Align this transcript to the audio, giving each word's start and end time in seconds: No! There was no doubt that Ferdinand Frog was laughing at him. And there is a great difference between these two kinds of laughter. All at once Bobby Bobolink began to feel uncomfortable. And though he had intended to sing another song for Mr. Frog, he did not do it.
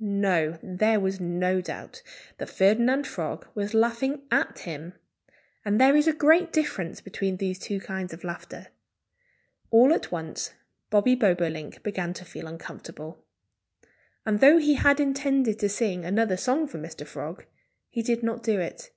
No! 0.00 0.60
There 0.62 1.00
was 1.00 1.18
no 1.18 1.60
doubt 1.60 2.02
that 2.36 2.48
Ferdinand 2.48 3.04
Frog 3.04 3.48
was 3.56 3.74
laughing 3.74 4.22
at 4.30 4.60
him. 4.60 4.92
And 5.64 5.80
there 5.80 5.96
is 5.96 6.06
a 6.06 6.12
great 6.12 6.52
difference 6.52 7.00
between 7.00 7.36
these 7.38 7.58
two 7.58 7.80
kinds 7.80 8.12
of 8.12 8.22
laughter. 8.22 8.68
All 9.72 9.92
at 9.92 10.12
once 10.12 10.52
Bobby 10.88 11.16
Bobolink 11.16 11.82
began 11.82 12.12
to 12.14 12.24
feel 12.24 12.46
uncomfortable. 12.46 13.24
And 14.24 14.38
though 14.38 14.58
he 14.58 14.74
had 14.74 15.00
intended 15.00 15.58
to 15.58 15.68
sing 15.68 16.04
another 16.04 16.36
song 16.36 16.68
for 16.68 16.78
Mr. 16.78 17.04
Frog, 17.04 17.44
he 17.88 18.00
did 18.00 18.22
not 18.22 18.44
do 18.44 18.60
it. 18.60 18.92